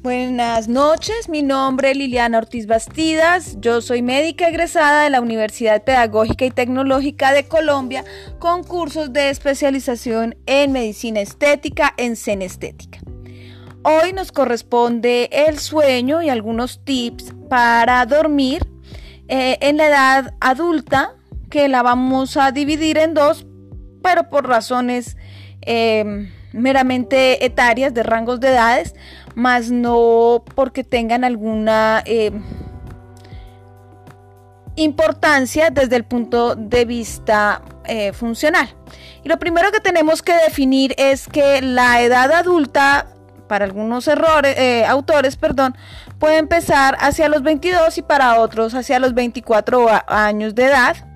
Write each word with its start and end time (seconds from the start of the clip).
Buenas 0.00 0.68
noches, 0.68 1.28
mi 1.28 1.42
nombre 1.42 1.90
es 1.90 1.96
Liliana 1.96 2.38
Ortiz 2.38 2.68
Bastidas, 2.68 3.56
yo 3.58 3.80
soy 3.80 4.00
médica 4.00 4.48
egresada 4.48 5.02
de 5.02 5.10
la 5.10 5.20
Universidad 5.20 5.82
Pedagógica 5.82 6.44
y 6.44 6.52
Tecnológica 6.52 7.32
de 7.32 7.48
Colombia 7.48 8.04
con 8.38 8.62
cursos 8.62 9.12
de 9.12 9.28
especialización 9.28 10.36
en 10.46 10.70
medicina 10.70 11.20
estética 11.20 11.94
en 11.96 12.12
Estética. 12.42 13.00
Hoy 13.82 14.12
nos 14.12 14.30
corresponde 14.30 15.30
el 15.32 15.58
sueño 15.58 16.22
y 16.22 16.28
algunos 16.28 16.84
tips 16.84 17.34
para 17.48 18.06
dormir 18.06 18.68
eh, 19.26 19.58
en 19.60 19.78
la 19.78 19.88
edad 19.88 20.34
adulta, 20.40 21.16
que 21.50 21.66
la 21.66 21.82
vamos 21.82 22.36
a 22.36 22.52
dividir 22.52 22.98
en 22.98 23.14
dos, 23.14 23.46
pero 24.00 24.28
por 24.28 24.46
razones 24.46 25.16
eh, 25.62 26.30
meramente 26.52 27.44
etarias, 27.44 27.94
de 27.94 28.02
rangos 28.02 28.40
de 28.40 28.48
edades, 28.48 28.94
más 29.34 29.70
no 29.70 30.42
porque 30.54 30.84
tengan 30.84 31.24
alguna 31.24 32.02
eh, 32.06 32.32
importancia 34.76 35.70
desde 35.70 35.96
el 35.96 36.04
punto 36.04 36.54
de 36.54 36.84
vista 36.84 37.62
eh, 37.84 38.12
funcional. 38.12 38.68
Y 39.24 39.28
lo 39.28 39.38
primero 39.38 39.70
que 39.72 39.80
tenemos 39.80 40.22
que 40.22 40.34
definir 40.34 40.94
es 40.96 41.26
que 41.28 41.60
la 41.62 42.02
edad 42.02 42.32
adulta, 42.32 43.06
para 43.48 43.64
algunos 43.64 44.06
errores, 44.08 44.56
eh, 44.58 44.84
autores, 44.86 45.36
perdón, 45.36 45.76
puede 46.18 46.38
empezar 46.38 46.96
hacia 47.00 47.28
los 47.28 47.42
22 47.42 47.98
y 47.98 48.02
para 48.02 48.40
otros 48.40 48.74
hacia 48.74 48.98
los 48.98 49.14
24 49.14 49.88
años 50.06 50.54
de 50.54 50.64
edad. 50.64 51.07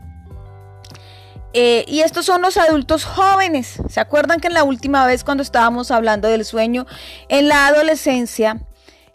Y 1.53 2.01
estos 2.01 2.27
son 2.27 2.43
los 2.43 2.57
adultos 2.57 3.05
jóvenes. 3.05 3.81
¿Se 3.89 4.01
acuerdan 4.01 4.41
que 4.41 4.49
en 4.49 4.55
la 4.55 4.65
última 4.65 5.07
vez 5.07 5.25
cuando 5.25 5.43
estábamos 5.43 5.91
hablando 5.91 6.29
del 6.29 6.45
sueño 6.45 6.87
en 7.29 7.49
la 7.49 7.67
adolescencia, 7.67 8.63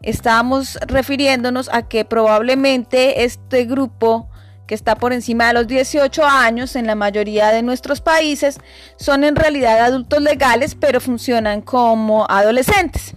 estábamos 0.01 0.77
refiriéndonos 0.87 1.69
a 1.71 1.87
que 1.87 2.05
probablemente 2.05 3.23
este 3.23 3.65
grupo 3.65 4.29
que 4.67 4.75
está 4.75 4.95
por 4.95 5.13
encima 5.13 5.47
de 5.47 5.53
los 5.53 5.67
18 5.67 6.25
años 6.25 6.75
en 6.75 6.85
la 6.87 6.95
mayoría 6.95 7.49
de 7.49 7.63
nuestros 7.63 8.01
países 8.01 8.59
son 8.97 9.23
en 9.23 9.35
realidad 9.35 9.79
adultos 9.79 10.21
legales, 10.21 10.75
pero 10.75 10.99
funcionan 10.99 11.61
como 11.61 12.25
adolescentes. 12.29 13.15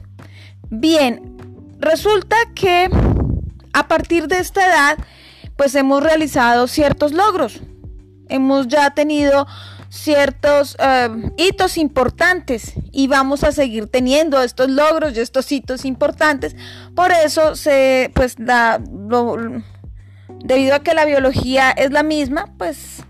Bien, 0.70 1.36
resulta 1.80 2.36
que 2.54 2.88
a 3.72 3.88
partir 3.88 4.28
de 4.28 4.38
esta 4.38 4.64
edad, 4.66 4.98
pues 5.56 5.74
hemos 5.74 6.02
realizado 6.02 6.68
ciertos 6.68 7.12
logros. 7.12 7.60
Hemos 8.30 8.68
ya 8.68 8.90
tenido 8.90 9.46
ciertos 9.90 10.76
eh, 10.78 11.08
hitos 11.36 11.76
importantes 11.76 12.74
y 12.92 13.08
vamos 13.08 13.42
a 13.42 13.52
seguir 13.52 13.88
teniendo 13.88 14.40
estos 14.40 14.70
logros 14.70 15.16
y 15.16 15.20
estos 15.20 15.50
hitos 15.50 15.84
importantes. 15.84 16.56
Por 16.94 17.10
eso 17.10 17.56
se, 17.56 18.10
pues, 18.14 18.38
la, 18.38 18.80
debido 20.44 20.74
a 20.74 20.80
que 20.80 20.94
la 20.94 21.04
biología 21.04 21.70
es 21.72 21.90
la 21.90 22.02
misma, 22.02 22.46
pues 22.56 23.02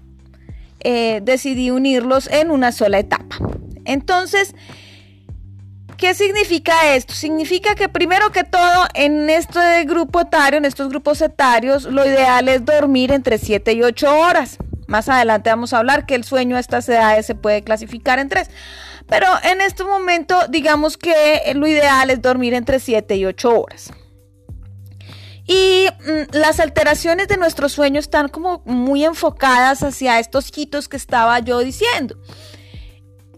eh, 0.81 1.21
decidí 1.23 1.71
unirlos 1.71 2.29
en 2.29 2.51
una 2.51 2.73
sola 2.73 2.99
etapa. 2.99 3.37
Entonces, 3.85 4.55
¿qué 5.99 6.15
significa 6.15 6.95
esto? 6.95 7.13
Significa 7.13 7.75
que 7.75 7.91
primero 7.91 8.33
que 8.33 8.45
todo, 8.45 8.87
en 8.95 9.29
este 9.29 9.85
grupo 9.85 10.23
etario, 10.23 10.57
en 10.59 10.65
estos 10.65 10.89
grupos 10.89 11.21
etarios, 11.21 11.85
lo 11.85 12.07
ideal 12.07 12.49
es 12.49 12.65
dormir 12.65 13.13
entre 13.13 13.37
7 13.37 13.73
y 13.75 13.83
8 13.83 14.19
horas. 14.19 14.59
Más 14.91 15.09
adelante 15.09 15.51
vamos 15.51 15.73
a 15.73 15.79
hablar 15.79 16.05
que 16.05 16.17
el 16.17 16.25
sueño 16.25 16.57
a 16.57 16.59
estas 16.59 16.89
edades 16.89 17.25
se 17.25 17.37
puede 17.37 17.63
clasificar 17.63 18.19
en 18.19 18.29
tres. 18.29 18.51
Pero 19.07 19.29
en 19.45 19.61
este 19.61 19.85
momento, 19.85 20.37
digamos 20.49 20.97
que 20.97 21.53
lo 21.55 21.69
ideal 21.69 22.11
es 22.11 22.21
dormir 22.21 22.55
entre 22.55 22.81
7 22.81 23.15
y 23.15 23.25
8 23.25 23.61
horas. 23.61 23.93
Y 25.47 25.87
mm, 25.87 26.37
las 26.37 26.59
alteraciones 26.59 27.29
de 27.29 27.37
nuestro 27.37 27.69
sueño 27.69 28.01
están 28.01 28.29
como 28.29 28.63
muy 28.67 29.05
enfocadas 29.05 29.85
hacia 29.85 30.19
estos 30.19 30.51
hitos 30.59 30.89
que 30.89 30.97
estaba 30.97 31.39
yo 31.39 31.61
diciendo. 31.61 32.17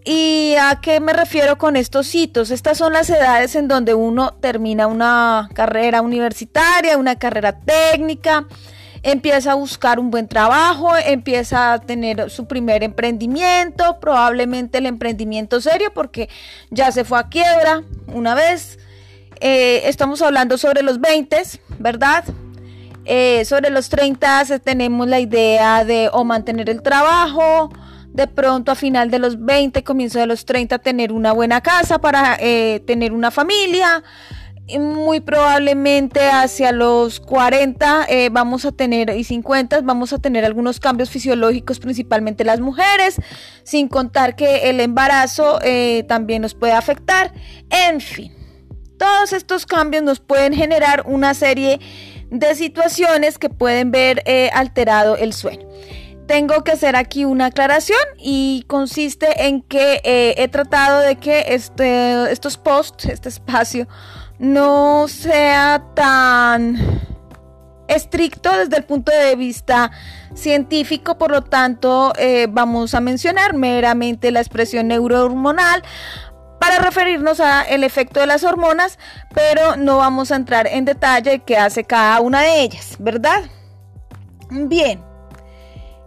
¿Y 0.07 0.55
a 0.59 0.81
qué 0.81 1.01
me 1.01 1.13
refiero 1.13 1.59
con 1.59 1.77
estos 1.77 2.15
hitos? 2.15 2.51
Estas 2.51 2.79
son 2.79 2.95
las 2.95 3.11
edades 3.11 3.57
en 3.57 3.69
donde 3.69 3.93
uno 3.93 4.33
termina 4.41 4.87
una 4.87 5.51
carrera 5.53 6.01
universitaria, 6.01 6.97
una 6.97 7.17
carrera 7.17 7.61
técnica, 7.61 8.47
empieza 9.03 9.53
a 9.53 9.55
buscar 9.55 9.99
un 9.99 10.11
buen 10.11 10.29
trabajo, 10.29 10.97
empieza 10.97 11.73
a 11.73 11.81
tener 11.81 12.31
su 12.31 12.47
primer 12.47 12.83
emprendimiento, 12.83 13.99
probablemente 14.01 14.79
el 14.79 14.87
emprendimiento 14.87 15.61
serio 15.61 15.93
porque 15.93 16.29
ya 16.71 16.93
se 16.93 17.05
fue 17.05 17.19
a 17.19 17.29
quiebra 17.29 17.83
una 18.07 18.35
vez. 18.35 18.79
Eh, 19.41 19.83
estamos 19.89 20.23
hablando 20.23 20.57
sobre 20.57 20.83
los 20.83 21.01
20, 21.01 21.43
¿verdad? 21.79 22.25
Eh, 23.05 23.45
sobre 23.45 23.71
los 23.71 23.89
30 23.89 24.61
tenemos 24.61 25.09
la 25.09 25.19
idea 25.19 25.85
de 25.85 26.09
o 26.13 26.23
mantener 26.23 26.71
el 26.71 26.83
trabajo, 26.83 27.71
de 28.13 28.29
pronto 28.29 28.71
a 28.71 28.77
final 28.77 29.11
de 29.11 29.19
los 29.19 29.45
20, 29.45 29.83
comienzo 29.83 30.21
de 30.21 30.27
los 30.27 30.45
30, 30.45 30.79
tener 30.79 31.11
una 31.11 31.33
buena 31.33 31.61
casa 31.61 31.99
para 31.99 32.37
eh, 32.39 32.81
tener 32.87 33.13
una 33.13 33.33
familia 33.33 34.05
muy 34.79 35.21
probablemente 35.21 36.21
hacia 36.29 36.73
los 36.73 37.21
40 37.21 38.07
eh, 38.09 38.29
vamos 38.31 38.65
a 38.65 38.73
tener 38.73 39.11
y 39.11 39.25
50 39.25 39.81
vamos 39.83 40.13
a 40.13 40.19
tener 40.19 40.45
algunos 40.45 40.81
cambios 40.81 41.11
fisiológicos 41.11 41.79
principalmente 41.79 42.45
las 42.45 42.61
mujeres 42.61 43.17
sin 43.65 43.89
contar 43.89 44.37
que 44.37 44.71
el 44.71 44.81
embarazo 44.81 45.59
eh, 45.63 46.05
también 46.09 46.43
nos 46.43 46.55
puede 46.55 46.73
afectar. 46.73 47.33
En 47.71 48.01
fin 48.01 48.33
todos 48.99 49.33
estos 49.33 49.67
cambios 49.67 50.05
nos 50.05 50.21
pueden 50.21 50.55
generar 50.55 51.03
una 51.07 51.35
serie 51.35 51.81
de 52.31 52.55
situaciones 52.55 53.37
que 53.37 53.51
pueden 53.51 53.91
ver 53.91 54.23
eh, 54.27 54.49
alterado 54.53 55.17
el 55.17 55.33
sueño. 55.33 55.67
Tengo 56.29 56.63
que 56.63 56.71
hacer 56.71 56.95
aquí 56.95 57.25
una 57.25 57.47
aclaración 57.47 57.99
y 58.17 58.65
consiste 58.69 59.47
en 59.49 59.61
que 59.63 60.01
he 60.05 60.49
tratado 60.49 61.01
de 61.01 61.17
que 61.17 61.47
este, 61.49 62.31
estos 62.31 62.57
posts, 62.57 63.07
este 63.07 63.29
espacio, 63.29 63.89
no 64.39 65.07
sea 65.09 65.83
tan 65.95 66.77
estricto 67.89 68.51
desde 68.57 68.77
el 68.77 68.85
punto 68.85 69.13
de 69.13 69.37
vista 69.37 69.91
científico, 70.35 71.19
por 71.19 71.31
lo 71.31 71.43
tanto 71.43 72.13
eh, 72.19 72.47
vamos 72.51 72.95
a 72.95 73.01
mencionar 73.01 73.55
meramente 73.55 74.31
la 74.31 74.41
expresión 74.41 74.89
neurohormonal 74.89 75.83
para 76.59 76.79
referirnos 76.79 77.41
a 77.41 77.63
el 77.63 77.85
efecto 77.85 78.21
de 78.21 78.27
las 78.27 78.45
hormonas, 78.45 78.99
pero 79.35 79.77
no 79.77 79.99
vamos 79.99 80.31
a 80.31 80.37
entrar 80.37 80.67
en 80.67 80.85
detalle 80.85 81.41
qué 81.41 81.57
hace 81.57 81.85
cada 81.85 82.21
una 82.21 82.43
de 82.43 82.63
ellas, 82.63 82.97
¿verdad? 82.99 83.43
Bien. 84.49 85.12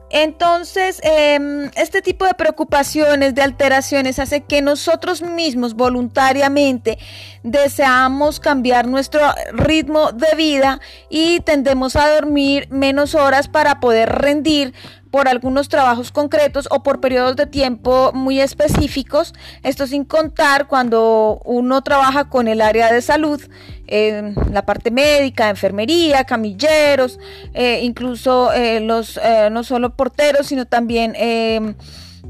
Entonces, 0.09 0.99
em, 1.03 1.71
este 1.75 2.01
tipo 2.01 2.25
de 2.25 2.35
preocupaciones, 2.35 3.33
de 3.33 3.41
alteraciones, 3.41 4.19
hace 4.19 4.41
que 4.41 4.61
nosotros 4.61 5.21
mismos 5.21 5.73
voluntariamente 5.73 6.97
deseamos 7.43 8.39
cambiar 8.39 8.88
nuestro 8.88 9.21
ritmo 9.53 10.11
de 10.11 10.35
vida 10.35 10.79
y 11.09 11.39
tendemos 11.41 11.95
a 11.95 12.13
dormir 12.13 12.67
menos 12.69 13.16
horas 13.16 13.47
para 13.47 13.79
poder 13.79 14.09
rendir 14.09 14.73
por 15.11 15.27
algunos 15.27 15.69
trabajos 15.69 16.11
concretos 16.11 16.67
o 16.71 16.83
por 16.83 16.99
periodos 16.99 17.35
de 17.35 17.45
tiempo 17.45 18.11
muy 18.13 18.39
específicos. 18.39 19.33
Esto 19.63 19.88
sin 19.88 20.03
contar 20.03 20.67
cuando 20.67 21.41
uno 21.45 21.81
trabaja 21.81 22.29
con 22.29 22.47
el 22.47 22.61
área 22.61 22.91
de 22.91 23.01
salud, 23.01 23.41
en 23.88 24.35
la 24.51 24.66
parte 24.66 24.91
médica, 24.91 25.49
enfermería, 25.49 26.23
camilleros, 26.23 27.19
eh, 27.53 27.81
incluso 27.83 28.51
eh, 28.53 28.79
los 28.79 29.17
eh, 29.17 29.49
no 29.51 29.63
solo 29.63 29.95
porteros, 29.95 30.47
sino 30.47 30.66
también 30.66 31.16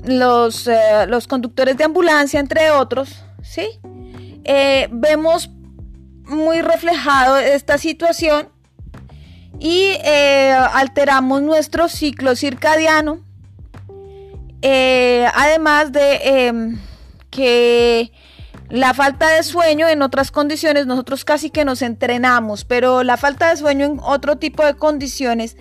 los, 0.04 0.70
los 1.08 1.28
conductores 1.28 1.78
de 1.78 1.86
ambulancia, 1.86 2.40
entre 2.40 2.72
otros. 2.72 3.24
¿sí? 3.42 3.68
vemos 4.92 5.50
muy 6.26 6.62
reflejado 6.62 7.38
esta 7.38 7.78
situación 7.78 8.50
y 9.60 9.98
eh, 10.04 10.52
alteramos 10.74 11.42
nuestro 11.42 11.90
ciclo 11.90 12.36
circadiano. 12.36 13.20
Eh, 14.62 15.28
además 15.34 15.92
de 15.92 16.16
em, 16.24 16.80
que 17.30 18.12
la 18.70 18.94
falta 18.94 19.30
de 19.30 19.44
sueño 19.44 19.88
en 19.88 20.02
otras 20.02 20.32
condiciones, 20.32 20.88
nosotros 20.88 21.24
casi 21.24 21.50
que 21.50 21.66
nos 21.66 21.82
entrenamos, 21.82 22.66
pero 22.66 23.04
la 23.04 23.18
falta 23.18 23.50
de 23.50 23.58
sueño 23.58 23.86
en 23.86 24.00
otro 24.02 24.38
tipo 24.38 24.66
de 24.66 24.76
condiciones 24.76 25.56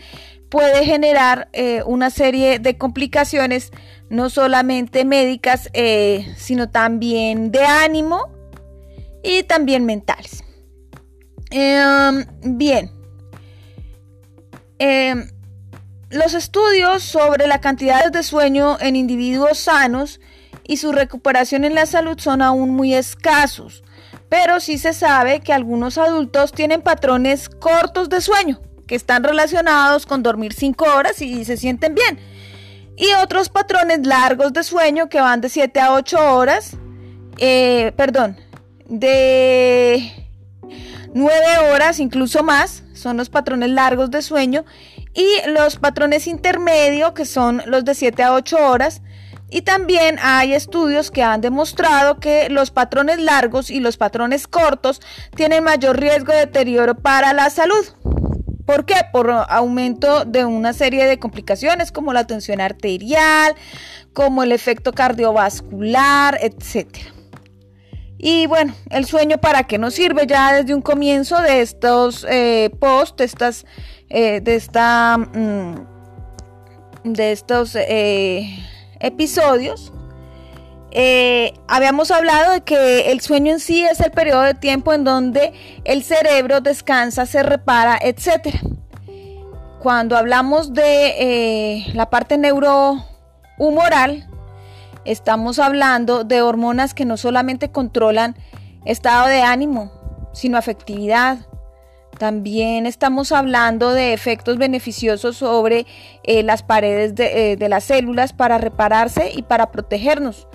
puede 0.48 0.84
generar 0.84 1.48
eh, 1.52 1.82
una 1.84 2.10
serie 2.10 2.58
de 2.58 2.78
complicaciones, 2.78 3.72
no 4.08 4.30
solamente 4.30 5.04
médicas, 5.04 5.70
sino 6.36 6.70
también 6.70 7.50
de 7.50 7.64
ánimo 7.64 8.28
y 9.22 9.42
también 9.42 9.84
mentales. 9.84 10.44
Em, 11.50 12.24
bien, 12.42 12.90
Em, 14.86 15.30
los 16.10 16.34
estudios 16.34 17.02
sobre 17.02 17.46
la 17.46 17.62
cantidad 17.62 18.12
de 18.12 18.22
sueño 18.22 18.76
en 18.80 18.96
individuos 18.96 19.58
sanos 19.58 20.20
y 20.62 20.76
su 20.76 20.92
recuperación 20.92 21.64
en 21.64 21.74
la 21.74 21.86
salud 21.86 22.18
son 22.18 22.42
aún 22.42 22.68
muy 22.76 22.94
escasos, 22.94 23.82
pero 24.28 24.60
sí 24.60 24.76
se 24.76 24.92
sabe 24.92 25.40
que 25.40 25.54
algunos 25.54 25.96
adultos 25.96 26.52
tienen 26.52 26.82
patrones 26.82 27.48
cortos 27.48 28.10
de 28.10 28.20
sueño, 28.20 28.60
que 28.86 28.94
están 28.94 29.24
relacionados 29.24 30.04
con 30.04 30.22
dormir 30.22 30.52
5 30.52 30.84
horas 30.84 31.22
y 31.22 31.46
se 31.46 31.56
sienten 31.56 31.94
bien. 31.94 32.18
Y 32.98 33.06
otros 33.22 33.48
patrones 33.48 34.06
largos 34.06 34.52
de 34.52 34.64
sueño 34.64 35.08
que 35.08 35.22
van 35.22 35.40
de 35.40 35.48
7 35.48 35.80
a 35.80 35.94
8 35.94 36.34
horas, 36.36 36.76
eh, 37.38 37.92
perdón, 37.96 38.36
de 38.84 40.12
9 41.14 41.72
horas, 41.72 42.00
incluso 42.00 42.42
más, 42.42 42.82
son 42.94 43.16
los 43.16 43.28
patrones 43.28 43.70
largos 43.70 44.10
de 44.10 44.22
sueño. 44.22 44.64
Y 45.14 45.26
los 45.48 45.76
patrones 45.76 46.26
intermedios, 46.26 47.12
que 47.12 47.24
son 47.24 47.62
los 47.66 47.84
de 47.84 47.94
7 47.94 48.22
a 48.22 48.34
8 48.34 48.56
horas, 48.68 49.02
y 49.50 49.62
también 49.62 50.18
hay 50.20 50.52
estudios 50.52 51.12
que 51.12 51.22
han 51.22 51.40
demostrado 51.40 52.18
que 52.18 52.48
los 52.48 52.72
patrones 52.72 53.20
largos 53.20 53.70
y 53.70 53.78
los 53.78 53.96
patrones 53.96 54.48
cortos 54.48 55.00
tienen 55.36 55.62
mayor 55.62 56.00
riesgo 56.00 56.32
de 56.32 56.40
deterioro 56.40 56.96
para 56.96 57.32
la 57.32 57.50
salud. 57.50 57.86
¿Por 58.66 58.84
qué? 58.84 58.96
Por 59.12 59.30
aumento 59.30 60.24
de 60.24 60.44
una 60.44 60.72
serie 60.72 61.06
de 61.06 61.18
complicaciones 61.18 61.92
como 61.92 62.12
la 62.12 62.26
tensión 62.26 62.60
arterial, 62.60 63.54
como 64.12 64.42
el 64.42 64.50
efecto 64.50 64.92
cardiovascular, 64.92 66.38
etc. 66.40 67.13
Y 68.26 68.46
bueno, 68.46 68.72
el 68.88 69.04
sueño 69.04 69.36
para 69.36 69.64
qué 69.64 69.76
nos 69.76 69.92
sirve 69.92 70.26
ya 70.26 70.54
desde 70.54 70.74
un 70.74 70.80
comienzo 70.80 71.38
de 71.42 71.60
estos 71.60 72.26
eh, 72.26 72.70
posts, 72.80 73.18
de 73.18 73.24
estas, 73.24 73.66
eh, 74.08 74.40
de 74.40 74.54
esta, 74.54 75.18
mm, 75.18 75.74
de 77.04 77.32
estos 77.32 77.76
eh, 77.76 78.48
episodios, 79.00 79.92
eh, 80.90 81.52
habíamos 81.68 82.10
hablado 82.10 82.52
de 82.52 82.62
que 82.62 83.12
el 83.12 83.20
sueño 83.20 83.52
en 83.52 83.60
sí 83.60 83.84
es 83.84 84.00
el 84.00 84.10
periodo 84.10 84.40
de 84.40 84.54
tiempo 84.54 84.94
en 84.94 85.04
donde 85.04 85.52
el 85.84 86.02
cerebro 86.02 86.62
descansa, 86.62 87.26
se 87.26 87.42
repara, 87.42 87.98
etc. 88.00 88.56
Cuando 89.82 90.16
hablamos 90.16 90.72
de 90.72 91.84
la 91.92 92.08
parte 92.08 92.38
neurohumoral, 92.38 94.30
estamos 95.04 95.58
hablando 95.58 96.24
de 96.24 96.42
hormonas 96.42 96.94
que 96.94 97.04
no 97.04 97.16
solamente 97.16 97.70
controlan 97.70 98.36
estado 98.84 99.28
de 99.28 99.42
ánimo, 99.42 99.90
sino 100.32 100.58
afectividad, 100.58 101.38
también 102.18 102.86
estamos 102.86 103.32
hablando 103.32 103.90
de 103.90 104.12
efectos 104.12 104.56
beneficiosos 104.56 105.36
sobre 105.36 105.86
eh, 106.22 106.42
las 106.42 106.62
paredes 106.62 107.14
eh, 107.18 107.56
de, 107.58 107.68
las 107.68 107.84
células 107.84 108.32
para 108.32 108.58
repararse 108.58 109.32
y 109.34 109.42
para 109.42 109.70
protegernos. 109.70 110.46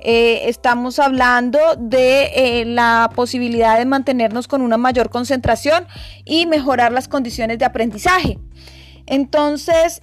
Eh, 0.00 0.48
estamos 0.48 0.98
hablando 0.98 1.58
de 1.78 2.64
la 2.66 3.10
posibilidad 3.14 3.78
de 3.78 3.84
mantenernos 3.84 4.48
con 4.48 4.62
una 4.62 4.76
mayor 4.76 5.10
concentración 5.10 5.86
y 6.24 6.46
mejorar 6.46 6.92
las 6.92 7.06
condiciones 7.06 7.58
de 7.58 7.66
aprendizaje. 7.66 8.38
Entonces, 9.12 10.00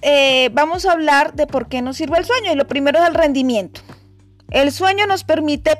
vamos 0.52 0.86
a 0.86 0.92
hablar 0.92 1.34
de 1.34 1.48
por 1.48 1.66
qué 1.66 1.82
nos 1.82 1.96
sirve 1.96 2.18
el 2.18 2.24
sueño 2.24 2.52
y 2.52 2.54
lo 2.54 2.68
primero 2.68 3.00
es 3.00 3.08
el 3.08 3.14
rendimiento. 3.14 3.80
El 4.50 4.70
sueño 4.70 5.04
nos 5.08 5.24
permite 5.24 5.72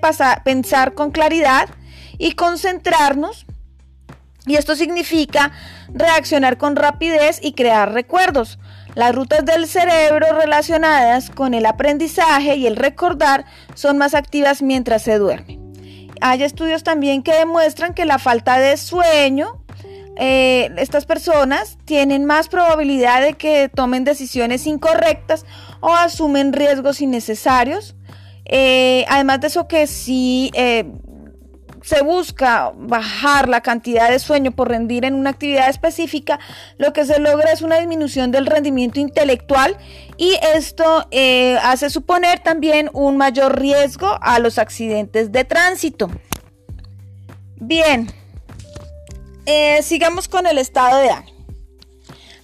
pensar 0.43 0.95
con 0.95 1.13
claridad 1.13 1.69
y 2.19 2.33
concentrarnos 2.33 3.47
y 4.47 4.57
esto 4.57 4.75
significa 4.75 5.53
reaccionar 5.95 6.59
con 6.59 6.75
rapidez 6.75 7.39
y 7.41 7.53
crear 7.53 7.93
recuerdos. 7.93 8.59
Las 8.97 9.15
rutas 9.15 9.45
del 9.45 9.69
cerebro 9.69 10.27
relacionadas 10.37 11.31
con 11.31 11.55
el 11.55 11.67
aprendizaje 11.67 12.57
y 12.57 12.67
el 12.67 12.75
recordar 12.75 13.45
son 13.75 13.97
más 13.97 14.15
activas 14.15 14.61
mientras 14.61 15.03
se 15.03 15.19
duerme. 15.19 15.61
Hay 16.21 16.43
estudios 16.43 16.83
también 16.83 17.23
que 17.23 17.33
demuestran 17.33 17.95
que 17.95 18.07
la 18.07 18.19
falta 18.19 18.59
de 18.59 18.77
sueño, 18.77 19.60
eh, 20.17 20.71
estas 20.77 21.07
personas 21.07 21.79
tienen 21.85 22.25
más 22.25 22.49
probabilidad 22.49 23.23
de 23.23 23.35
que 23.35 23.69
tomen 23.69 24.05
decisiones 24.05 24.67
incorrectas 24.67 25.47
o 25.81 25.95
asumen 25.95 26.53
riesgos 26.53 27.01
innecesarios. 27.01 27.95
Eh, 28.45 29.05
además 29.09 29.41
de 29.41 29.47
eso 29.47 29.69
que 29.69 29.87
sí 29.87 30.51
eh, 30.55 30.85
se 31.83 32.03
busca 32.03 32.73
bajar 32.77 33.49
la 33.49 33.61
cantidad 33.61 34.11
de 34.11 34.19
sueño 34.19 34.51
por 34.51 34.69
rendir 34.69 35.05
en 35.05 35.15
una 35.15 35.31
actividad 35.31 35.71
específica, 35.71 36.39
lo 36.77 36.93
que 36.93 37.05
se 37.07 37.19
logra 37.21 37.53
es 37.53 37.63
una 37.63 37.79
disminución 37.79 38.31
del 38.33 38.47
rendimiento 38.47 39.01
intelectual 39.01 39.79
y 40.19 40.35
esto 40.55 41.07
hace 41.63 41.89
suponer 41.89 42.41
también 42.41 42.91
un 42.93 43.17
mayor 43.17 43.59
riesgo 43.59 44.19
a 44.21 44.39
los 44.41 44.59
accidentes 44.59 45.33
de 45.33 45.45
tránsito. 45.45 46.11
Bien, 47.57 48.09
eh, 49.51 49.83
sigamos 49.83 50.29
con 50.29 50.47
el 50.47 50.59
estado 50.59 50.99
de 50.99 51.11
ánimo. 51.11 51.45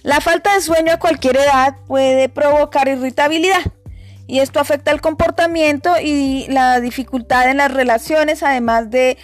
La 0.03 0.19
falta 0.19 0.53
de 0.53 0.61
sueño 0.61 0.91
a 0.93 0.99
cualquier 0.99 1.37
edad 1.37 1.77
puede 1.87 2.27
provocar 2.27 2.87
irritabilidad 2.87 3.61
y 4.27 4.39
esto 4.39 4.59
afecta 4.59 4.91
el 4.91 4.99
comportamiento 4.99 5.95
y 6.03 6.47
la 6.49 6.81
dificultad 6.81 7.49
en 7.49 7.57
las 7.57 7.73
relaciones, 7.73 8.43
además 8.43 8.89
de 8.89 9.17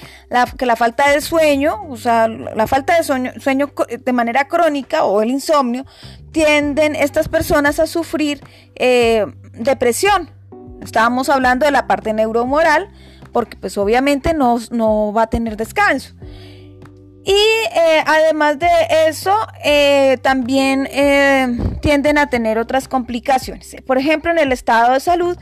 que 0.57 0.65
la 0.65 0.77
falta 0.77 1.09
de 1.09 1.19
sueño, 1.19 1.83
o 1.89 1.97
sea, 1.97 2.29
la 2.29 2.67
falta 2.67 2.95
de 2.95 3.03
sueño, 3.03 3.33
sueño 3.37 3.73
de 3.99 4.13
manera 4.13 4.47
crónica 4.47 5.03
o 5.03 5.21
el 5.21 5.29
insomnio, 5.29 5.85
tienden 6.31 6.95
estas 6.95 7.27
personas 7.27 7.79
a 7.79 7.87
sufrir 7.87 8.41
eh, 8.75 9.25
depresión. 9.51 10.31
Estábamos 10.81 11.27
hablando 11.27 11.65
de 11.65 11.73
la 11.73 11.85
parte 11.85 12.13
neuromoral, 12.13 12.89
porque 13.33 13.57
pues 13.57 13.77
obviamente 13.77 14.33
no, 14.33 14.57
no 14.71 15.11
va 15.11 15.23
a 15.23 15.27
tener 15.27 15.57
descanso. 15.57 16.13
Y 17.25 17.31
eh, 17.31 18.03
además 18.05 18.59
de 18.59 18.67
eso, 19.07 19.33
eh, 19.63 20.17
también 20.21 20.87
eh, 20.91 21.57
tienden 21.81 22.17
a 22.17 22.27
tener 22.27 22.57
otras 22.57 22.87
complicaciones. 22.87 23.75
Por 23.87 23.97
ejemplo, 23.97 24.31
en 24.31 24.39
el 24.39 24.51
estado 24.51 24.93
de 24.93 24.99
salud, 24.99 25.37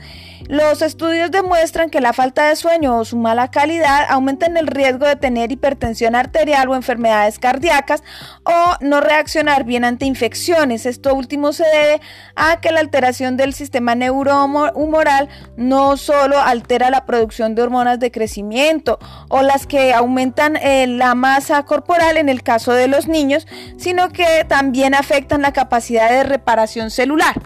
los 0.48 0.82
estudios 0.82 1.30
demuestran 1.30 1.90
que 1.90 2.00
la 2.00 2.12
falta 2.12 2.48
de 2.48 2.56
sueño 2.56 2.98
o 2.98 3.04
su 3.04 3.16
mala 3.16 3.50
calidad 3.50 4.06
aumentan 4.08 4.56
el 4.56 4.66
riesgo 4.66 5.06
de 5.06 5.16
tener 5.16 5.52
hipertensión 5.52 6.14
arterial 6.14 6.68
o 6.68 6.74
enfermedades 6.74 7.38
cardíacas 7.38 8.02
o 8.44 8.76
no 8.80 9.00
reaccionar 9.00 9.64
bien 9.64 9.84
ante 9.84 10.06
infecciones. 10.06 10.86
Esto 10.86 11.14
último 11.14 11.52
se 11.52 11.64
debe 11.64 12.00
a 12.36 12.60
que 12.60 12.72
la 12.72 12.80
alteración 12.80 13.36
del 13.36 13.54
sistema 13.54 13.94
neurohumoral 13.94 15.28
no 15.56 15.96
solo 15.96 16.38
altera 16.38 16.90
la 16.90 17.06
producción 17.06 17.54
de 17.54 17.62
hormonas 17.62 18.00
de 18.00 18.10
crecimiento 18.10 18.98
o 19.28 19.42
las 19.42 19.66
que 19.66 19.92
aumentan 19.94 20.56
eh, 20.56 20.86
la 20.86 21.14
masa 21.14 21.64
corporal 21.64 22.16
en 22.16 22.28
el 22.28 22.42
caso 22.42 22.72
de 22.72 22.88
los 22.88 23.08
niños, 23.08 23.46
sino 23.76 24.10
que 24.10 24.44
también 24.48 24.94
afectan 24.94 25.42
la 25.42 25.52
capacidad 25.52 26.10
de 26.10 26.24
reparación 26.24 26.90
celular. 26.90 27.42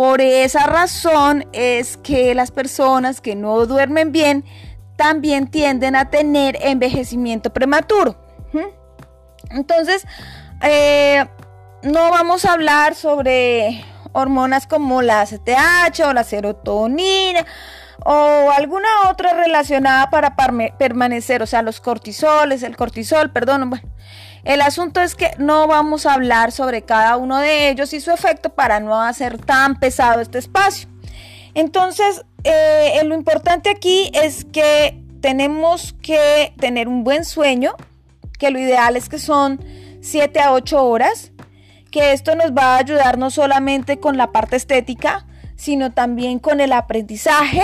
Por 0.00 0.22
esa 0.22 0.64
razón 0.64 1.44
es 1.52 1.98
que 1.98 2.34
las 2.34 2.50
personas 2.50 3.20
que 3.20 3.36
no 3.36 3.66
duermen 3.66 4.12
bien 4.12 4.46
también 4.96 5.50
tienden 5.50 5.94
a 5.94 6.08
tener 6.08 6.56
envejecimiento 6.62 7.52
prematuro. 7.52 8.16
Entonces, 9.50 10.06
eh, 10.62 11.26
no 11.82 12.10
vamos 12.10 12.46
a 12.46 12.54
hablar 12.54 12.94
sobre 12.94 13.84
hormonas 14.12 14.66
como 14.66 15.02
la 15.02 15.26
CTH 15.26 16.00
o 16.06 16.14
la 16.14 16.24
serotonina 16.24 17.44
o 18.04 18.50
alguna 18.50 18.88
otra 19.10 19.34
relacionada 19.34 20.10
para 20.10 20.34
permanecer, 20.78 21.42
o 21.42 21.46
sea, 21.46 21.62
los 21.62 21.80
cortisoles, 21.80 22.62
el 22.62 22.76
cortisol, 22.76 23.30
perdón, 23.30 23.70
bueno, 23.70 23.88
el 24.44 24.62
asunto 24.62 25.00
es 25.00 25.14
que 25.14 25.32
no 25.38 25.66
vamos 25.66 26.06
a 26.06 26.14
hablar 26.14 26.52
sobre 26.52 26.82
cada 26.82 27.16
uno 27.16 27.38
de 27.38 27.68
ellos 27.68 27.92
y 27.92 28.00
su 28.00 28.10
efecto 28.10 28.50
para 28.50 28.80
no 28.80 29.00
hacer 29.00 29.38
tan 29.38 29.78
pesado 29.78 30.20
este 30.20 30.38
espacio. 30.38 30.88
Entonces, 31.54 32.24
eh, 32.44 33.00
lo 33.04 33.14
importante 33.14 33.68
aquí 33.70 34.10
es 34.14 34.44
que 34.46 35.02
tenemos 35.20 35.94
que 36.00 36.54
tener 36.58 36.88
un 36.88 37.04
buen 37.04 37.24
sueño, 37.24 37.74
que 38.38 38.50
lo 38.50 38.58
ideal 38.58 38.96
es 38.96 39.08
que 39.08 39.18
son 39.18 39.62
7 40.00 40.40
a 40.40 40.52
8 40.52 40.82
horas, 40.82 41.32
que 41.90 42.12
esto 42.12 42.34
nos 42.34 42.52
va 42.52 42.76
a 42.76 42.78
ayudar 42.78 43.18
no 43.18 43.30
solamente 43.30 43.98
con 43.98 44.16
la 44.16 44.32
parte 44.32 44.56
estética, 44.56 45.26
sino 45.60 45.92
también 45.92 46.38
con 46.38 46.62
el 46.62 46.72
aprendizaje, 46.72 47.62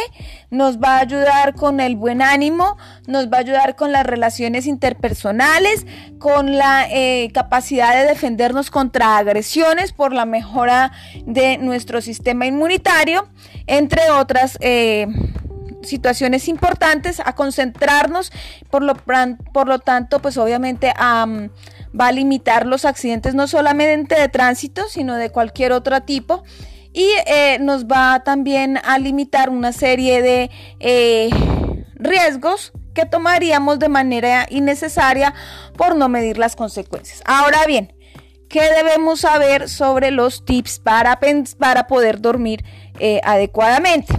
nos 0.50 0.78
va 0.78 0.96
a 0.96 1.00
ayudar 1.00 1.54
con 1.54 1.80
el 1.80 1.96
buen 1.96 2.20
ánimo, 2.20 2.76
nos 3.06 3.28
va 3.28 3.38
a 3.38 3.40
ayudar 3.40 3.74
con 3.74 3.90
las 3.90 4.04
relaciones 4.04 4.66
interpersonales, 4.66 5.86
con 6.18 6.58
la 6.58 6.86
eh, 6.90 7.30
capacidad 7.32 7.94
de 7.94 8.06
defendernos 8.06 8.70
contra 8.70 9.16
agresiones 9.16 9.92
por 9.92 10.12
la 10.12 10.26
mejora 10.26 10.92
de 11.24 11.56
nuestro 11.56 12.02
sistema 12.02 12.44
inmunitario, 12.44 13.28
entre 13.66 14.10
otras 14.10 14.58
eh, 14.60 15.06
situaciones 15.82 16.48
importantes, 16.48 17.20
a 17.20 17.34
concentrarnos, 17.34 18.30
por 18.68 18.82
lo, 18.82 18.94
por 18.94 19.68
lo 19.68 19.78
tanto, 19.78 20.20
pues 20.20 20.36
obviamente 20.36 20.92
va 20.98 22.08
a 22.08 22.12
limitar 22.12 22.66
los 22.66 22.84
accidentes 22.84 23.34
no 23.34 23.46
solamente 23.46 24.20
de 24.20 24.28
tránsito, 24.28 24.82
sino 24.90 25.14
de 25.14 25.30
cualquier 25.30 25.72
otro 25.72 26.02
tipo 26.02 26.44
y 26.96 27.10
eh, 27.26 27.58
nos 27.60 27.84
va 27.84 28.24
también 28.24 28.78
a 28.82 28.98
limitar 28.98 29.50
una 29.50 29.74
serie 29.74 30.22
de 30.22 30.50
eh, 30.80 31.28
riesgos 31.94 32.72
que 32.94 33.04
tomaríamos 33.04 33.78
de 33.78 33.90
manera 33.90 34.46
innecesaria 34.48 35.34
por 35.76 35.94
no 35.94 36.08
medir 36.08 36.38
las 36.38 36.56
consecuencias. 36.56 37.22
Ahora 37.26 37.66
bien, 37.66 37.92
¿qué 38.48 38.62
debemos 38.62 39.20
saber 39.20 39.68
sobre 39.68 40.10
los 40.10 40.46
tips 40.46 40.78
para, 40.78 41.20
para 41.58 41.86
poder 41.86 42.22
dormir 42.22 42.64
eh, 42.98 43.20
adecuadamente? 43.24 44.14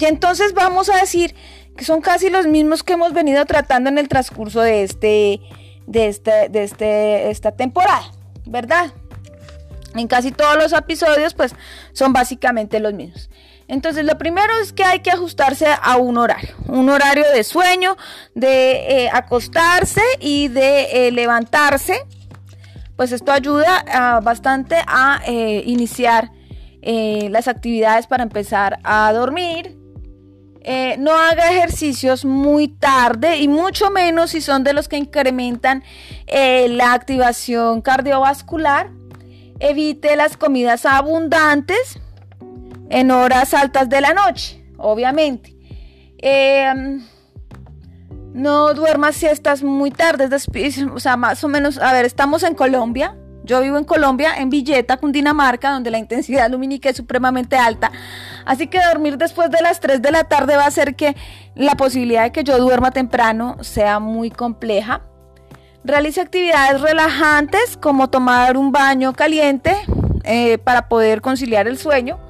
Y 0.00 0.02
entonces 0.06 0.54
vamos 0.54 0.88
a 0.88 0.96
decir 0.96 1.34
que 1.76 1.84
son 1.84 2.00
casi 2.00 2.30
los 2.30 2.46
mismos 2.46 2.82
que 2.82 2.94
hemos 2.94 3.12
venido 3.12 3.44
tratando 3.44 3.90
en 3.90 3.98
el 3.98 4.08
transcurso 4.08 4.62
de, 4.62 4.84
este, 4.84 5.42
de, 5.86 6.08
este, 6.08 6.48
de 6.48 6.64
este, 6.64 7.30
esta 7.30 7.52
temporada, 7.52 8.10
¿verdad? 8.46 8.90
En 9.94 10.08
casi 10.08 10.32
todos 10.32 10.56
los 10.56 10.72
episodios, 10.72 11.34
pues 11.34 11.54
son 11.92 12.12
básicamente 12.12 12.80
los 12.80 12.94
mismos. 12.94 13.28
Entonces, 13.68 14.04
lo 14.04 14.18
primero 14.18 14.52
es 14.62 14.72
que 14.72 14.84
hay 14.84 15.00
que 15.00 15.10
ajustarse 15.10 15.66
a 15.66 15.96
un 15.96 16.18
horario, 16.18 16.54
un 16.68 16.90
horario 16.90 17.24
de 17.32 17.42
sueño, 17.42 17.96
de 18.34 19.04
eh, 19.04 19.10
acostarse 19.10 20.02
y 20.20 20.48
de 20.48 21.06
eh, 21.08 21.10
levantarse. 21.12 22.04
Pues 22.96 23.12
esto 23.12 23.32
ayuda 23.32 23.82
ah, 23.90 24.20
bastante 24.22 24.76
a 24.86 25.22
eh, 25.26 25.62
iniciar 25.66 26.30
las 26.84 27.46
actividades 27.46 28.08
para 28.08 28.24
empezar 28.24 28.80
a 28.82 29.12
dormir. 29.12 29.78
no 30.98 31.12
haga 31.12 31.52
ejercicios 31.52 32.24
muy 32.24 32.66
tarde 32.66 33.36
y 33.36 33.46
mucho 33.46 33.90
menos 33.90 34.32
si 34.32 34.40
son 34.40 34.64
de 34.64 34.72
los 34.72 34.88
que 34.88 34.96
incrementan 34.96 35.84
la 36.26 36.92
activación 36.92 37.82
cardiovascular. 37.82 38.90
Evite 39.62 40.16
las 40.16 40.36
comidas 40.36 40.84
abundantes 40.86 42.00
en 42.90 43.12
horas 43.12 43.54
altas 43.54 43.88
de 43.88 44.00
la 44.00 44.12
noche, 44.12 44.64
obviamente. 44.76 45.56
Em, 46.18 47.00
no 48.34 48.74
duermas 48.74 49.16
si 49.16 49.26
estás 49.26 49.62
muy 49.62 49.92
tarde, 49.92 50.28
o 50.92 50.98
sea, 50.98 51.16
más 51.16 51.44
o 51.44 51.48
menos, 51.48 51.78
a 51.78 51.92
ver, 51.92 52.04
estamos 52.04 52.42
en 52.42 52.54
Colombia, 52.54 53.16
yo 53.44 53.60
vivo 53.60 53.78
en 53.78 53.84
Colombia, 53.84 54.34
en 54.36 54.50
Villeta, 54.50 54.96
Cundinamarca, 54.96 55.72
donde 55.72 55.90
la 55.90 55.98
intensidad 55.98 56.50
lumínica 56.50 56.90
es 56.90 56.96
supremamente 56.96 57.56
alta. 57.56 57.90
Así 58.44 58.66
que 58.66 58.80
dormir 58.80 59.16
después 59.16 59.50
de 59.50 59.60
las 59.62 59.80
3 59.80 60.02
de 60.02 60.10
la 60.10 60.24
tarde 60.24 60.56
va 60.56 60.64
a 60.64 60.68
hacer 60.68 60.94
que 60.96 61.16
la 61.54 61.74
posibilidad 61.74 62.24
de 62.24 62.32
que 62.32 62.44
yo 62.44 62.58
duerma 62.58 62.90
temprano 62.90 63.56
sea 63.60 63.98
muy 63.98 64.30
compleja. 64.30 65.02
Realice 65.84 66.20
actividades 66.20 66.80
relajantes 66.80 67.76
como 67.76 68.08
tomar 68.08 68.56
un 68.56 68.70
baño 68.70 69.12
caliente 69.14 69.76
eh, 70.22 70.58
para 70.58 70.88
poder 70.88 71.20
conciliar 71.20 71.66
el 71.66 71.76
sueño. 71.76 72.20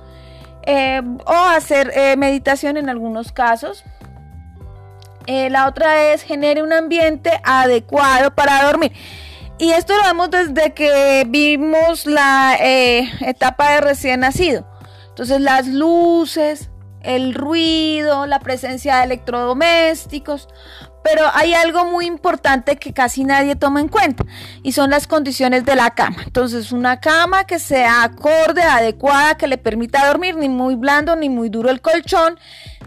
Eh, 0.64 1.02
o 1.26 1.32
hacer 1.32 1.92
eh, 1.94 2.16
meditación 2.16 2.76
en 2.76 2.88
algunos 2.88 3.32
casos. 3.32 3.84
La 5.26 5.68
otra 5.68 6.12
es 6.12 6.22
genere 6.22 6.62
un 6.64 6.72
ambiente 6.72 7.30
adecuado 7.44 8.34
para 8.34 8.64
dormir. 8.64 8.92
Y 9.56 9.70
esto 9.70 9.96
lo 9.96 10.02
vemos 10.02 10.30
desde 10.30 10.74
que 10.74 11.24
vimos 11.28 12.06
la 12.06 12.56
etapa 12.58 13.70
de 13.72 13.80
recién 13.82 14.20
nacido. 14.20 14.66
Entonces 15.10 15.40
las 15.40 15.68
luces, 15.68 16.70
el 17.02 17.34
ruido, 17.34 18.26
la 18.26 18.40
presencia 18.40 18.96
de 18.98 19.04
electrodomésticos, 19.04 20.48
pero 21.02 21.24
hay 21.34 21.54
algo 21.54 21.84
muy 21.84 22.06
importante 22.06 22.76
que 22.76 22.92
casi 22.92 23.24
nadie 23.24 23.56
toma 23.56 23.80
en 23.80 23.88
cuenta 23.88 24.24
y 24.62 24.72
son 24.72 24.90
las 24.90 25.06
condiciones 25.06 25.64
de 25.64 25.76
la 25.76 25.90
cama. 25.90 26.18
Entonces, 26.24 26.72
una 26.72 27.00
cama 27.00 27.44
que 27.44 27.58
sea 27.58 28.04
acorde, 28.04 28.62
adecuada, 28.62 29.36
que 29.36 29.46
le 29.46 29.58
permita 29.58 30.06
dormir, 30.06 30.36
ni 30.36 30.48
muy 30.48 30.74
blando 30.74 31.16
ni 31.16 31.28
muy 31.28 31.48
duro 31.48 31.70
el 31.70 31.80
colchón. 31.80 32.38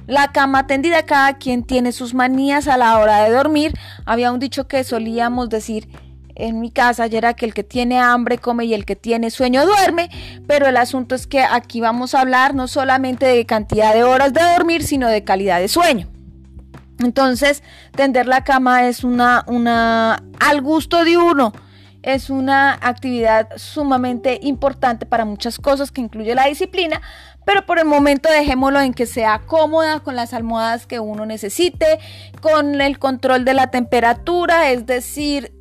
La 0.07 0.31
cama 0.31 0.67
tendida, 0.67 1.03
cada 1.03 1.33
quien 1.37 1.63
tiene 1.63 1.91
sus 1.91 2.13
manías 2.13 2.67
a 2.67 2.77
la 2.77 2.97
hora 2.99 3.23
de 3.23 3.31
dormir. 3.31 3.73
Había 4.05 4.31
un 4.31 4.39
dicho 4.39 4.67
que 4.67 4.83
solíamos 4.83 5.49
decir 5.49 5.87
en 6.35 6.59
mi 6.59 6.69
casa 6.69 7.07
y 7.07 7.15
era 7.15 7.33
que 7.33 7.45
el 7.45 7.53
que 7.53 7.63
tiene 7.63 7.99
hambre 7.99 8.37
come 8.37 8.65
y 8.65 8.73
el 8.73 8.85
que 8.85 8.95
tiene 8.95 9.31
sueño 9.31 9.65
duerme, 9.65 10.09
pero 10.47 10.67
el 10.67 10.77
asunto 10.77 11.15
es 11.15 11.27
que 11.27 11.41
aquí 11.41 11.79
vamos 11.81 12.13
a 12.13 12.21
hablar 12.21 12.53
no 12.53 12.67
solamente 12.67 13.25
de 13.25 13.45
cantidad 13.45 13.93
de 13.93 14.03
horas 14.03 14.33
de 14.33 14.41
dormir, 14.43 14.83
sino 14.83 15.07
de 15.07 15.23
calidad 15.23 15.59
de 15.59 15.69
sueño. 15.69 16.14
Entonces, 16.99 17.61
tender 17.95 18.27
la 18.27 18.43
cama 18.43 18.87
es 18.87 19.03
una, 19.03 19.43
una, 19.47 20.23
al 20.39 20.61
gusto 20.61 21.03
de 21.03 21.17
uno, 21.17 21.51
es 22.03 22.29
una 22.29 22.73
actividad 22.73 23.49
sumamente 23.57 24.39
importante 24.43 25.05
para 25.05 25.25
muchas 25.25 25.57
cosas 25.57 25.91
que 25.91 26.01
incluye 26.01 26.35
la 26.35 26.45
disciplina, 26.45 27.01
pero 27.45 27.65
por 27.65 27.79
el 27.79 27.85
momento 27.85 28.29
dejémoslo 28.29 28.79
en 28.79 28.93
que 28.93 29.05
sea 29.05 29.41
cómoda 29.45 29.99
con 29.99 30.15
las 30.15 30.33
almohadas 30.33 30.87
que 30.87 30.99
uno 30.99 31.25
necesite, 31.25 31.99
con 32.41 32.79
el 32.79 32.99
control 32.99 33.43
de 33.43 33.55
la 33.55 33.71
temperatura, 33.71 34.69
es 34.69 34.85
decir, 34.85 35.51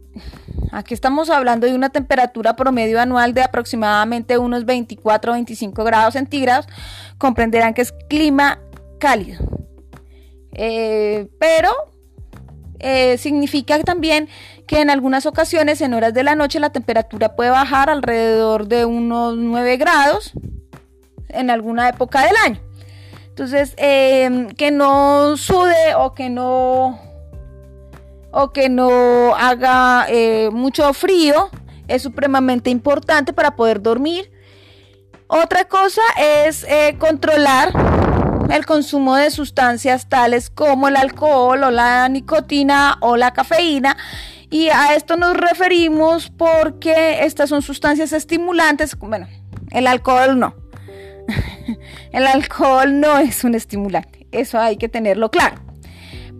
aquí 0.70 0.94
estamos 0.94 1.30
hablando 1.30 1.66
de 1.66 1.74
una 1.74 1.90
temperatura 1.90 2.56
promedio 2.56 3.00
anual 3.00 3.34
de 3.34 3.42
aproximadamente 3.42 4.38
unos 4.38 4.66
24 4.66 5.32
o 5.32 5.34
25 5.34 5.82
grados 5.82 6.14
centígrados, 6.14 6.66
comprenderán 7.18 7.74
que 7.74 7.82
es 7.82 7.92
clima 8.08 8.60
cálido. 8.98 9.64
Eh, 10.54 11.28
pero 11.38 11.70
eh, 12.78 13.18
significa 13.18 13.78
también 13.82 14.28
que 14.66 14.80
en 14.80 14.90
algunas 14.90 15.26
ocasiones, 15.26 15.80
en 15.80 15.94
horas 15.94 16.14
de 16.14 16.22
la 16.22 16.34
noche, 16.34 16.60
la 16.60 16.70
temperatura 16.70 17.34
puede 17.36 17.50
bajar 17.50 17.90
alrededor 17.90 18.68
de 18.68 18.84
unos 18.84 19.36
9 19.36 19.76
grados 19.76 20.32
en 21.28 21.50
alguna 21.50 21.88
época 21.88 22.24
del 22.24 22.36
año. 22.44 22.60
Entonces, 23.28 23.74
eh, 23.78 24.46
que 24.56 24.70
no 24.70 25.36
sude 25.36 25.94
o 25.96 26.14
que 26.14 26.30
no 26.30 27.00
o 28.36 28.52
que 28.52 28.68
no 28.68 29.34
haga 29.36 30.08
mucho 30.50 30.92
frío 30.92 31.50
es 31.86 32.02
supremamente 32.02 32.70
importante 32.70 33.32
para 33.32 33.54
poder 33.54 33.80
dormir. 33.80 34.30
Otra 35.28 35.64
cosa 35.66 36.02
es 36.18 36.66
controlar 36.98 37.93
el 38.50 38.66
consumo 38.66 39.16
de 39.16 39.30
sustancias 39.30 40.08
tales 40.08 40.50
como 40.50 40.88
el 40.88 40.96
alcohol 40.96 41.64
o 41.64 41.70
la 41.70 42.08
nicotina 42.08 42.98
o 43.00 43.16
la 43.16 43.32
cafeína. 43.32 43.96
Y 44.50 44.68
a 44.68 44.94
esto 44.94 45.16
nos 45.16 45.36
referimos 45.36 46.30
porque 46.30 47.24
estas 47.24 47.48
son 47.48 47.62
sustancias 47.62 48.12
estimulantes. 48.12 48.96
Bueno, 48.96 49.26
el 49.70 49.86
alcohol 49.86 50.38
no. 50.38 50.54
el 52.12 52.26
alcohol 52.26 53.00
no 53.00 53.18
es 53.18 53.44
un 53.44 53.54
estimulante. 53.54 54.26
Eso 54.30 54.58
hay 54.58 54.76
que 54.76 54.88
tenerlo 54.88 55.30
claro. 55.30 55.56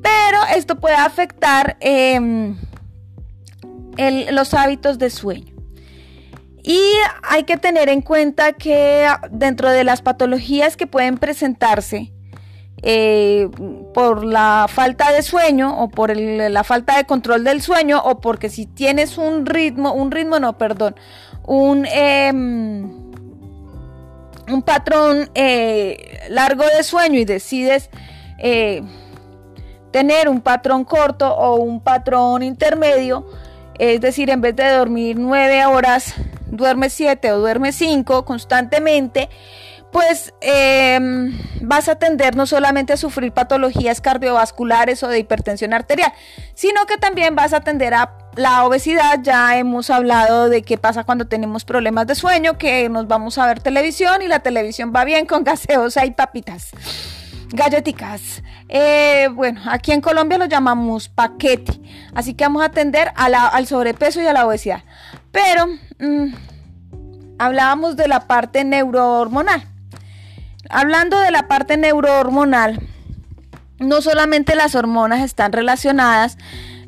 Pero 0.03 0.39
esto 0.55 0.79
puede 0.79 0.97
afectar 0.97 1.77
em, 1.81 2.57
los 4.31 4.53
hábitos 4.55 4.99
de 4.99 5.11
sueño. 5.11 5.54
Y 6.67 6.81
hay 7.23 7.45
que 7.45 7.59
tener 7.59 7.91
en 7.91 8.01
cuenta 8.01 8.55
que 8.55 9.07
dentro 9.31 9.71
de 9.71 9.85
las 9.85 10.01
patologías 10.01 10.79
que 10.79 10.87
pueden 10.87 11.19
presentarse 11.19 12.11
eh, 12.83 13.51
por 13.93 14.25
la 14.25 14.67
falta 14.69 15.13
de 15.13 15.23
sueño 15.23 15.79
o 15.79 15.91
por 15.91 16.17
la 16.17 16.65
falta 16.65 16.97
de 16.97 17.05
control 17.05 17.45
del 17.45 17.61
sueño 17.61 18.01
o 18.03 18.19
porque 18.21 18.49
si 18.49 18.65
tienes 18.65 19.19
un 19.19 19.45
ritmo, 19.45 19.93
un 19.93 20.11
ritmo 20.11 20.39
no, 20.39 20.57
perdón, 20.57 20.97
un, 21.47 21.87
em, 21.87 23.13
un 24.49 24.63
patrón 24.63 25.31
eh, 25.35 26.21
largo 26.31 26.65
de 26.77 26.83
sueño 26.83 27.21
y 27.21 27.27
decides 27.27 27.91
eh, 28.39 28.83
tener 29.91 30.31
un 30.31 30.41
patrón 30.41 30.85
corto 30.85 31.31
o 31.35 31.57
un 31.57 31.81
patrón 31.81 32.43
intermedio, 32.43 33.27
es 33.79 34.01
decir, 34.01 34.31
en 34.31 34.41
vez 34.41 34.57
de 34.57 34.69
dormir 34.71 35.19
nueve 35.19 35.65
horas, 35.67 36.15
duerme 36.57 36.91
7 36.91 37.33
o 37.33 37.39
duerme 37.39 37.73
5 37.73 38.25
constantemente, 38.25 39.29
pues 39.93 40.35
em, 40.41 41.39
vas 41.61 41.89
a 41.89 41.95
tender 41.95 42.35
no 42.35 42.47
solamente 42.47 42.93
a 42.93 42.97
sufrir 42.97 43.31
patologías 43.31 44.01
cardiovasculares 44.01 45.05
o 45.05 45.09
de 45.09 45.21
hipertensión 45.21 45.73
arterial, 45.73 46.13
sino 46.55 46.85
que 46.87 46.97
también 46.97 47.37
vas 47.37 47.53
a 47.53 47.61
tender 47.61 47.95
a 47.95 48.17
la 48.35 48.65
obesidad. 48.65 49.21
Ya 49.23 49.57
hemos 49.57 49.91
hablado 49.91 50.49
de 50.49 50.63
qué 50.63 50.79
pasa 50.79 51.05
cuando 51.05 51.29
tenemos 51.29 51.65
problemas 51.65 52.09
de 52.09 52.17
sueño, 52.17 52.59
que 52.59 52.89
nos 52.89 53.07
vamos 53.07 53.39
a 53.39 53.47
ver 53.47 53.61
televisión 53.61 54.21
y 54.23 54.27
la 54.27 54.41
televisión 54.41 54.93
va 54.95 55.05
bien 55.05 55.27
con 55.27 55.45
gaseosa 55.45 56.05
y 56.05 56.11
papitas 56.11 56.73
galletitas. 57.55 58.43
Eh, 58.69 59.29
bueno, 59.33 59.61
aquí 59.67 59.93
en 59.93 60.01
Colombia 60.01 60.39
lo 60.39 60.47
llamamos 60.47 61.09
paquete. 61.09 61.81
Así 62.15 62.35
que 62.35 62.45
vamos 62.45 62.63
a 62.63 62.67
atender 62.67 63.13
al 63.15 63.67
sobrepeso 63.67 64.21
y 64.21 64.27
a 64.27 64.33
la 64.33 64.47
obesidad. 64.47 64.83
Pero 65.33 65.67
mm, 65.99 66.35
hablábamos 67.39 67.97
de 67.97 68.09
la 68.09 68.27
parte 68.27 68.65
neurohormonal. 68.65 69.65
Hablando 70.71 71.19
de 71.21 71.31
la 71.31 71.47
parte 71.49 71.77
neurohormonal, 71.77 72.81
no 73.79 74.01
solamente 74.01 74.55
las 74.55 74.75
hormonas 74.75 75.23
están 75.23 75.53
relacionadas 75.53 76.39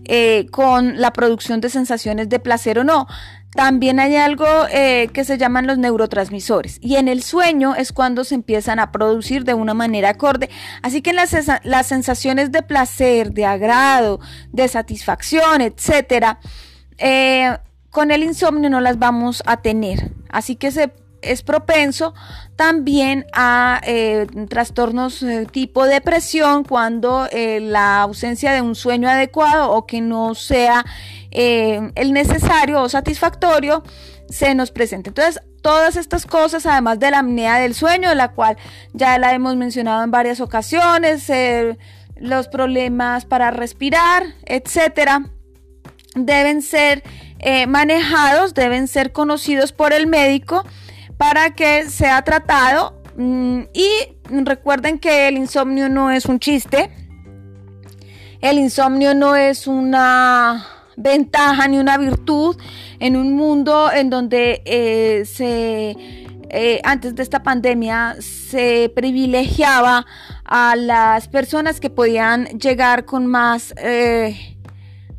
eh, 0.04 0.46
con 0.50 1.00
la 1.00 1.12
producción 1.12 1.60
de 1.60 1.68
sensaciones 1.68 2.28
de 2.28 2.38
placer 2.38 2.78
o 2.78 2.84
no, 2.84 3.06
también 3.56 3.98
hay 3.98 4.16
algo 4.16 4.46
eh, 4.70 5.08
que 5.12 5.24
se 5.24 5.38
llaman 5.38 5.66
los 5.66 5.78
neurotransmisores 5.78 6.78
y 6.82 6.96
en 6.96 7.08
el 7.08 7.22
sueño 7.22 7.74
es 7.74 7.90
cuando 7.90 8.22
se 8.22 8.34
empiezan 8.34 8.78
a 8.78 8.92
producir 8.92 9.44
de 9.44 9.54
una 9.54 9.72
manera 9.72 10.10
acorde. 10.10 10.50
Así 10.82 11.00
que 11.00 11.12
las, 11.14 11.34
las 11.64 11.86
sensaciones 11.86 12.52
de 12.52 12.62
placer, 12.62 13.32
de 13.32 13.46
agrado, 13.46 14.20
de 14.52 14.68
satisfacción, 14.68 15.62
etcétera, 15.62 16.38
eh, 16.98 17.56
con 17.96 18.10
el 18.10 18.22
insomnio 18.22 18.68
no 18.68 18.82
las 18.82 18.98
vamos 18.98 19.42
a 19.46 19.62
tener. 19.62 20.10
Así 20.28 20.56
que 20.56 20.70
se 20.70 20.92
es 21.22 21.42
propenso 21.42 22.12
también 22.54 23.24
a 23.32 23.80
eh, 23.86 24.26
trastornos 24.50 25.24
tipo 25.50 25.86
depresión 25.86 26.62
cuando 26.62 27.26
la 27.32 28.02
ausencia 28.02 28.52
de 28.52 28.60
un 28.60 28.74
sueño 28.74 29.08
adecuado 29.08 29.70
o 29.72 29.86
que 29.86 30.02
no 30.02 30.34
sea 30.34 30.84
eh, 31.30 31.90
el 31.94 32.12
necesario 32.12 32.82
o 32.82 32.90
satisfactorio 32.90 33.82
se 34.28 34.54
nos 34.54 34.72
presenta. 34.72 35.08
Entonces, 35.08 35.40
todas 35.62 35.96
estas 35.96 36.26
cosas, 36.26 36.66
además 36.66 36.98
de 36.98 37.10
la 37.10 37.20
apnea 37.20 37.56
del 37.60 37.74
sueño, 37.74 38.14
la 38.14 38.32
cual 38.32 38.58
ya 38.92 39.18
la 39.18 39.32
hemos 39.32 39.56
mencionado 39.56 40.04
en 40.04 40.10
varias 40.10 40.42
ocasiones, 40.42 41.30
eh, 41.30 41.78
los 42.16 42.48
problemas 42.48 43.24
para 43.24 43.50
respirar, 43.52 44.22
etcétera, 44.44 45.30
deben 46.14 46.60
ser 46.60 47.02
eh, 47.38 47.66
manejados, 47.66 48.54
deben 48.54 48.88
ser 48.88 49.12
conocidos 49.12 49.72
por 49.72 49.92
el 49.92 50.06
médico 50.06 50.64
para 51.16 51.54
que 51.54 51.88
sea 51.90 52.22
tratado. 52.22 53.00
Mm, 53.16 53.62
y 53.72 53.88
recuerden 54.44 54.98
que 54.98 55.28
el 55.28 55.36
insomnio 55.36 55.88
no 55.88 56.10
es 56.10 56.26
un 56.26 56.38
chiste. 56.38 56.90
El 58.40 58.58
insomnio 58.58 59.14
no 59.14 59.34
es 59.34 59.66
una 59.66 60.66
ventaja 60.96 61.68
ni 61.68 61.78
una 61.78 61.98
virtud 61.98 62.56
en 63.00 63.16
un 63.16 63.34
mundo 63.34 63.90
en 63.92 64.08
donde 64.08 64.62
eh, 64.64 65.24
se 65.26 65.96
eh, 66.48 66.80
antes 66.84 67.14
de 67.14 67.22
esta 67.22 67.42
pandemia 67.42 68.16
se 68.20 68.90
privilegiaba 68.94 70.06
a 70.44 70.76
las 70.76 71.28
personas 71.28 71.80
que 71.80 71.90
podían 71.90 72.46
llegar 72.58 73.04
con 73.04 73.26
más 73.26 73.74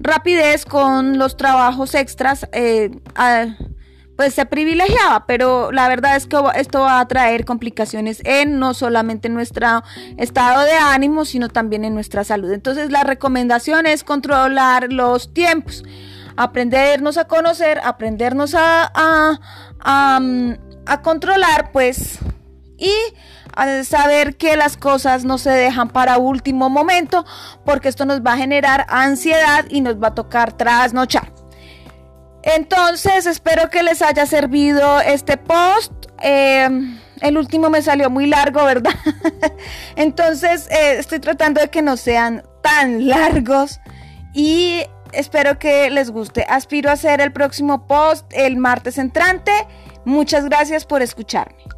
rapidez 0.08 0.66
con 0.66 1.18
los 1.18 1.38
trabajos 1.38 1.94
extras 1.96 2.48
a, 3.16 3.46
pues 4.18 4.34
se 4.34 4.46
privilegiaba, 4.48 5.26
pero 5.28 5.72
la 5.72 5.88
verdad 5.88 6.16
es 6.16 6.26
que 6.26 6.38
esto 6.56 6.82
va 6.82 7.00
a 7.00 7.08
traer 7.08 7.46
complicaciones 7.46 8.22
en 8.26 8.58
no 8.60 8.74
solamente 8.74 9.30
nuestro 9.30 9.84
estado 10.18 10.64
de 10.64 10.74
ánimo, 10.74 11.24
sino 11.24 11.50
también 11.50 11.86
en 11.86 11.94
nuestra 11.94 12.24
salud. 12.24 12.52
Entonces 12.52 12.92
la 12.92 13.04
recomendación 13.04 13.86
es 13.86 14.04
controlar 14.04 14.92
los 14.92 15.34
tiempos, 15.36 15.84
aprendernos 16.36 17.18
a 17.18 17.26
conocer, 17.26 17.80
aprendernos 17.84 18.56
a, 18.56 18.92
a, 18.96 19.40
a, 20.88 21.02
controlar, 21.04 21.72
pues, 21.72 22.18
y 22.80 22.94
a 23.58 23.84
saber 23.84 24.38
que 24.38 24.56
las 24.56 24.78
cosas 24.78 25.26
no 25.26 25.38
se 25.38 25.50
dejan 25.50 25.90
para 25.90 26.18
último 26.18 26.70
momento, 26.70 27.26
porque 27.66 27.90
esto 27.90 28.06
nos 28.06 28.22
va 28.22 28.34
a 28.34 28.38
generar 28.38 28.86
ansiedad 28.90 29.66
y 29.70 29.82
nos 29.82 30.02
va 30.02 30.10
a 30.10 30.16
tocar 30.16 30.54
trasnochar. 30.54 31.32
Entonces, 32.44 33.26
espero 33.26 33.70
que 33.70 33.84
les 33.84 34.02
haya 34.02 34.26
servido 34.26 35.02
este 35.02 35.38
post. 35.38 35.92
Em, 36.20 37.00
el 37.22 37.38
último 37.38 37.70
me 37.70 37.82
salió 37.82 38.10
muy 38.10 38.28
largo, 38.28 38.64
¿verdad? 38.64 38.94
Entonces, 39.96 40.70
eh, 40.72 40.98
estoy 41.00 41.20
tratando 41.20 41.60
de 41.60 41.70
que 41.70 41.82
no 41.82 41.98
sean 41.98 42.44
tan 42.62 43.08
largos 43.08 43.80
y 44.34 44.84
espero 45.12 45.60
que 45.60 45.90
les 45.90 46.12
guste. 46.12 46.46
Aspiro 46.48 46.90
a 46.90 46.94
hacer 46.94 47.22
el 47.22 47.34
próximo 47.34 47.88
post 47.88 48.26
el 48.34 48.58
martes 48.58 48.98
entrante. 48.98 49.52
Muchas 50.06 50.46
gracias 50.46 50.86
por 50.86 51.02
escucharme. 51.02 51.77